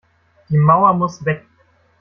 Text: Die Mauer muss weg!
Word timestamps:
Die 0.49 0.57
Mauer 0.57 0.95
muss 0.95 1.23
weg! 1.25 1.45